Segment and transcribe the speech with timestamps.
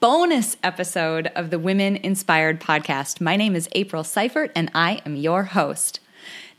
[0.00, 3.20] bonus episode of the Women Inspired podcast.
[3.20, 5.98] My name is April Seifert, and I am your host.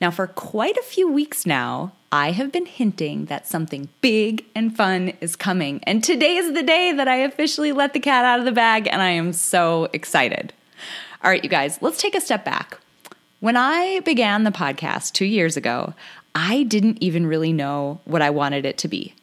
[0.01, 4.75] Now, for quite a few weeks now, I have been hinting that something big and
[4.75, 5.81] fun is coming.
[5.83, 8.89] And today is the day that I officially let the cat out of the bag,
[8.91, 10.51] and I am so excited.
[11.23, 12.77] All right, you guys, let's take a step back.
[13.39, 15.93] When I began the podcast two years ago,
[16.35, 19.13] I didn't even really know what I wanted it to be.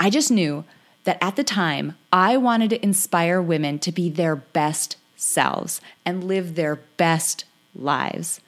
[0.00, 0.64] I just knew
[1.08, 6.22] that at the time, I wanted to inspire women to be their best selves and
[6.22, 8.42] live their best lives.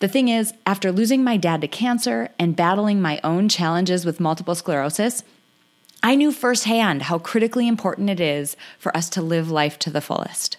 [0.00, 4.18] The thing is, after losing my dad to cancer and battling my own challenges with
[4.18, 5.22] multiple sclerosis,
[6.02, 10.00] I knew firsthand how critically important it is for us to live life to the
[10.00, 10.56] fullest.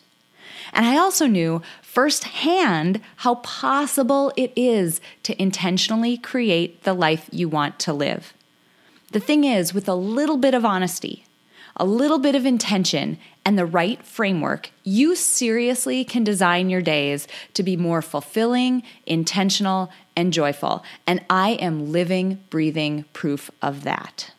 [0.71, 7.49] And I also knew firsthand how possible it is to intentionally create the life you
[7.49, 8.33] want to live.
[9.11, 11.24] The thing is, with a little bit of honesty,
[11.77, 17.27] a little bit of intention, and the right framework, you seriously can design your days
[17.53, 20.83] to be more fulfilling, intentional, and joyful.
[21.05, 24.31] And I am living, breathing proof of that.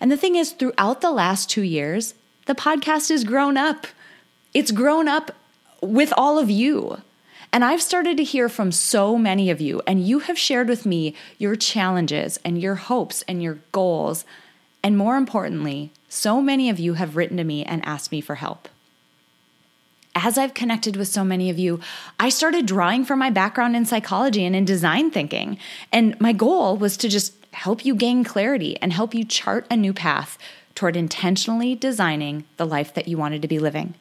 [0.00, 2.14] And the thing is, throughout the last two years,
[2.46, 3.86] the podcast has grown up.
[4.52, 5.30] It's grown up
[5.82, 6.98] with all of you.
[7.52, 10.84] And I've started to hear from so many of you, and you have shared with
[10.84, 14.26] me your challenges and your hopes and your goals.
[14.82, 18.36] And more importantly, so many of you have written to me and asked me for
[18.36, 18.68] help.
[20.14, 21.80] As I've connected with so many of you,
[22.18, 25.58] I started drawing from my background in psychology and in design thinking.
[25.92, 29.76] And my goal was to just help you gain clarity and help you chart a
[29.76, 30.38] new path
[30.74, 33.94] toward intentionally designing the life that you wanted to be living.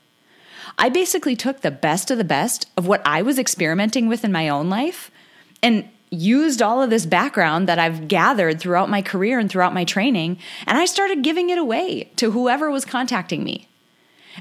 [0.78, 4.32] I basically took the best of the best of what I was experimenting with in
[4.32, 5.12] my own life
[5.64, 9.84] and used all of this background that I've gathered throughout my career and throughout my
[9.84, 13.68] training, and I started giving it away to whoever was contacting me.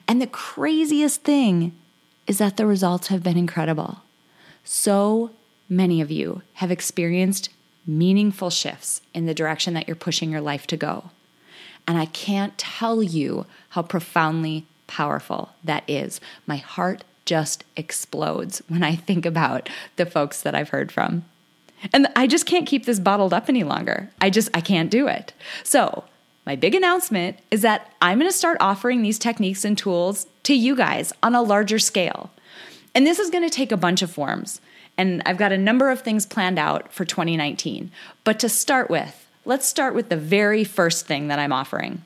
[0.07, 1.77] And the craziest thing
[2.27, 4.03] is that the results have been incredible.
[4.65, 5.31] So
[5.69, 7.51] many of you have experienced
[7.87, 11.11] meaningful shifts in the direction that you're pushing your life to go.
[11.87, 16.21] And I can't tell you how profoundly powerful that is.
[16.47, 21.25] My heart just explodes when I think about the folks that I've heard from.
[21.93, 24.11] And I just can't keep this bottled up any longer.
[24.21, 25.33] I just I can't do it.
[25.63, 26.05] So,
[26.47, 30.55] my big announcement is that I'm going to start offering these techniques and tools to
[30.55, 32.31] you guys on a larger scale.
[32.95, 34.61] And this is going to take a bunch of forms.
[34.97, 37.91] And I've got a number of things planned out for 2019.
[38.23, 42.03] But to start with, let's start with the very first thing that I'm offering.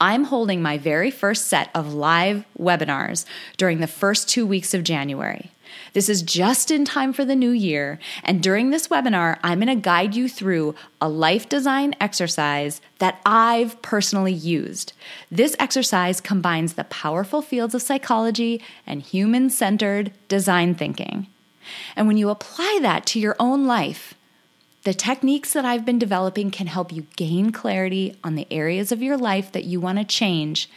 [0.00, 3.24] I'm holding my very first set of live webinars
[3.56, 5.52] during the first two weeks of January.
[5.92, 9.68] This is just in time for the new year, and during this webinar, I'm going
[9.68, 14.94] to guide you through a life design exercise that I've personally used.
[15.30, 21.26] This exercise combines the powerful fields of psychology and human centered design thinking.
[21.94, 24.14] And when you apply that to your own life,
[24.84, 29.02] the techniques that I've been developing can help you gain clarity on the areas of
[29.02, 30.68] your life that you want to change,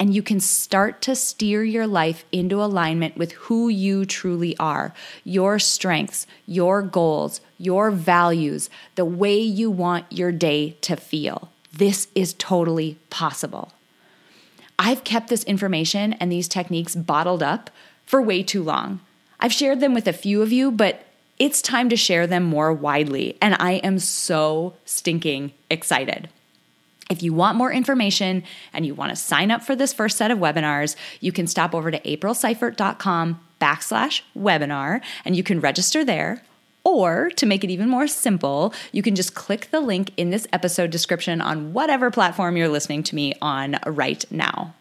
[0.00, 4.94] and you can start to steer your life into alignment with who you truly are
[5.22, 11.52] your strengths, your goals, your values, the way you want your day to feel.
[11.70, 13.72] This is totally possible.
[14.78, 17.68] I've kept this information and these techniques bottled up
[18.06, 19.00] for way too long.
[19.38, 21.04] I've shared them with a few of you, but
[21.38, 23.36] it's time to share them more widely.
[23.42, 26.30] And I am so stinking excited.
[27.10, 30.30] If you want more information and you want to sign up for this first set
[30.30, 36.42] of webinars, you can stop over to aprilseifert.com backslash webinar and you can register there.
[36.84, 40.46] Or to make it even more simple, you can just click the link in this
[40.52, 44.74] episode description on whatever platform you're listening to me on right now.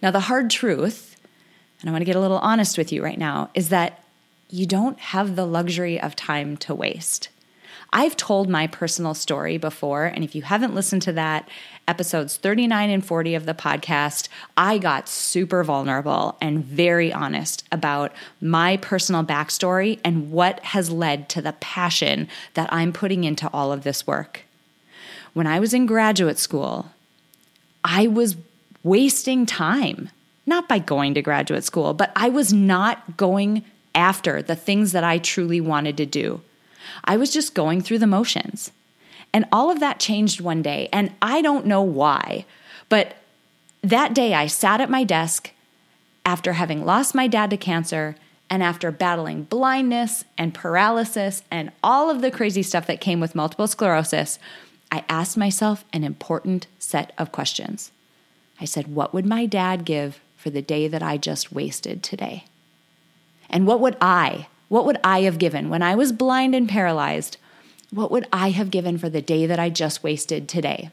[0.00, 1.16] Now, the hard truth,
[1.80, 4.04] and I want to get a little honest with you right now, is that
[4.50, 7.28] you don't have the luxury of time to waste.
[7.96, 11.48] I've told my personal story before, and if you haven't listened to that,
[11.86, 18.12] episodes 39 and 40 of the podcast, I got super vulnerable and very honest about
[18.40, 23.70] my personal backstory and what has led to the passion that I'm putting into all
[23.70, 24.42] of this work.
[25.32, 26.90] When I was in graduate school,
[27.84, 28.34] I was
[28.82, 30.10] wasting time,
[30.46, 33.64] not by going to graduate school, but I was not going
[33.94, 36.40] after the things that I truly wanted to do.
[37.04, 38.72] I was just going through the motions.
[39.32, 40.88] And all of that changed one day.
[40.92, 42.46] And I don't know why,
[42.88, 43.16] but
[43.82, 45.50] that day I sat at my desk
[46.24, 48.16] after having lost my dad to cancer
[48.48, 53.34] and after battling blindness and paralysis and all of the crazy stuff that came with
[53.34, 54.38] multiple sclerosis.
[54.92, 57.90] I asked myself an important set of questions.
[58.60, 62.44] I said, What would my dad give for the day that I just wasted today?
[63.50, 67.36] And what would I, what would I have given when I was blind and paralyzed
[67.94, 70.90] what would I have given for the day that I just wasted today?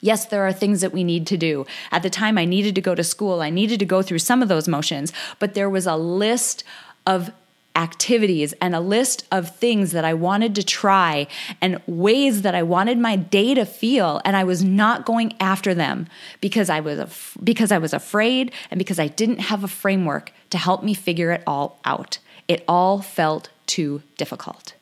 [0.00, 1.66] Yes, there are things that we need to do.
[1.92, 3.42] At the time, I needed to go to school.
[3.42, 6.64] I needed to go through some of those motions, but there was a list
[7.06, 7.30] of
[7.76, 11.28] activities and a list of things that I wanted to try
[11.60, 15.72] and ways that I wanted my day to feel and I was not going after
[15.72, 16.08] them
[16.40, 20.32] because I was af- because I was afraid and because I didn't have a framework
[20.50, 22.18] to help me figure it all out.
[22.50, 24.74] It all felt too difficult.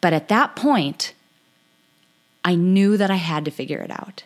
[0.00, 1.12] But at that point,
[2.42, 4.24] I knew that I had to figure it out.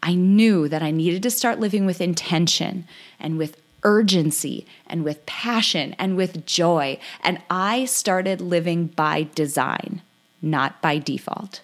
[0.00, 2.86] I knew that I needed to start living with intention
[3.18, 7.00] and with urgency and with passion and with joy.
[7.24, 10.02] And I started living by design,
[10.40, 11.62] not by default.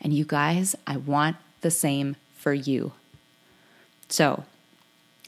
[0.00, 2.92] And you guys, I want the same for you.
[4.08, 4.44] So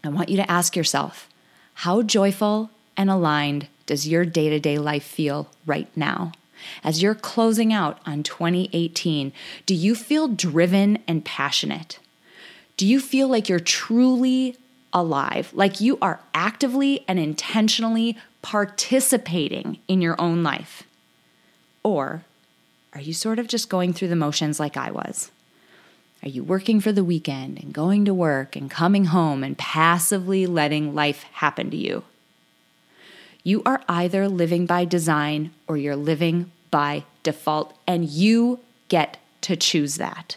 [0.05, 1.29] I want you to ask yourself
[1.75, 6.31] how joyful and aligned does your day to day life feel right now?
[6.85, 9.33] As you're closing out on 2018,
[9.67, 11.99] do you feel driven and passionate?
[12.77, 14.57] Do you feel like you're truly
[14.93, 20.85] alive, like you are actively and intentionally participating in your own life?
[21.83, 22.23] Or
[22.93, 25.33] are you sort of just going through the motions like I was?
[26.23, 30.47] Are you working for the weekend and going to work and coming home and passively
[30.47, 32.05] letting life happen to you?
[33.43, 39.57] You are either living by design or you're living by default, and you get to
[39.57, 40.37] choose that.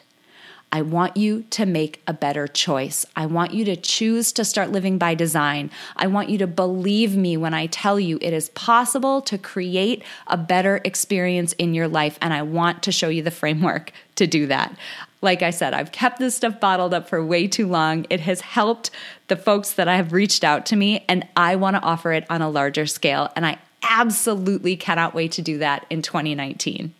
[0.73, 3.05] I want you to make a better choice.
[3.15, 5.69] I want you to choose to start living by design.
[5.95, 10.03] I want you to believe me when I tell you it is possible to create
[10.25, 12.17] a better experience in your life.
[12.23, 14.75] And I want to show you the framework to do that.
[15.21, 18.07] Like I said, I've kept this stuff bottled up for way too long.
[18.09, 18.89] It has helped
[19.27, 22.25] the folks that I have reached out to me, and I want to offer it
[22.31, 23.31] on a larger scale.
[23.35, 26.95] And I absolutely cannot wait to do that in 2019.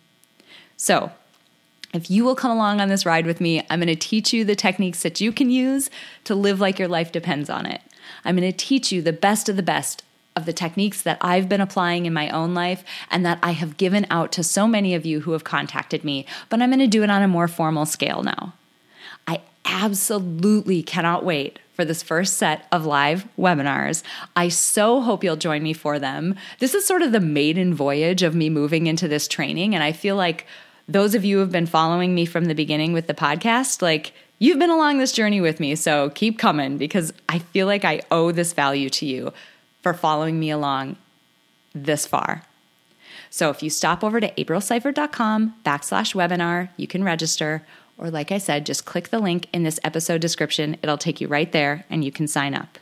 [0.76, 1.10] So,
[1.94, 4.44] if you will come along on this ride with me, I'm going to teach you
[4.44, 5.88] the techniques that you can use
[6.24, 7.80] to live like your life depends on it.
[8.24, 10.02] I'm going to teach you the best of the best
[10.36, 13.76] of the techniques that I've been applying in my own life and that I have
[13.76, 16.88] given out to so many of you who have contacted me, but I'm going to
[16.88, 18.54] do it on a more formal scale now.
[19.28, 24.02] I absolutely cannot wait for this first set of live webinars.
[24.36, 26.36] I so hope you'll join me for them.
[26.58, 29.92] This is sort of the maiden voyage of me moving into this training, and I
[29.92, 30.46] feel like
[30.88, 34.12] those of you who have been following me from the beginning with the podcast, like
[34.38, 35.74] you've been along this journey with me.
[35.74, 39.32] So keep coming because I feel like I owe this value to you
[39.82, 40.96] for following me along
[41.74, 42.42] this far.
[43.30, 47.66] So if you stop over to aprilseifert.com backslash webinar, you can register.
[47.98, 50.76] Or like I said, just click the link in this episode description.
[50.82, 52.78] It'll take you right there and you can sign up.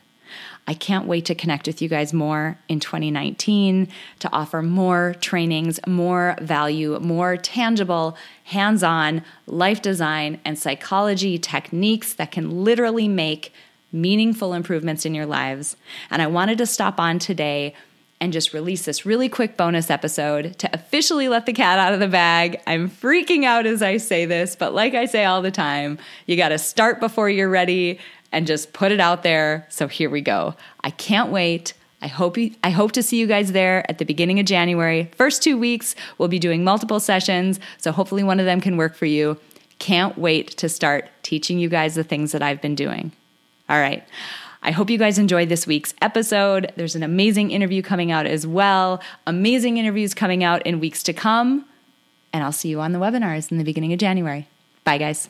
[0.65, 3.89] I can't wait to connect with you guys more in 2019
[4.19, 8.15] to offer more trainings, more value, more tangible,
[8.45, 13.53] hands on life design and psychology techniques that can literally make
[13.91, 15.75] meaningful improvements in your lives.
[16.09, 17.75] And I wanted to stop on today
[18.23, 21.99] and just release this really quick bonus episode to officially let the cat out of
[21.99, 22.61] the bag.
[22.65, 26.37] I'm freaking out as I say this, but like I say all the time, you
[26.37, 27.99] got to start before you're ready
[28.33, 29.65] and just put it out there.
[29.69, 30.55] So here we go.
[30.83, 31.73] I can't wait.
[32.01, 35.09] I hope you, I hope to see you guys there at the beginning of January.
[35.15, 38.95] First 2 weeks we'll be doing multiple sessions, so hopefully one of them can work
[38.95, 39.39] for you.
[39.79, 43.13] Can't wait to start teaching you guys the things that I've been doing.
[43.69, 44.03] All right.
[44.61, 46.71] I hope you guys enjoyed this week's episode.
[46.75, 49.01] There's an amazing interview coming out as well.
[49.27, 51.65] Amazing interviews coming out in weeks to come.
[52.31, 54.47] And I'll see you on the webinars in the beginning of January.
[54.85, 55.29] Bye, guys.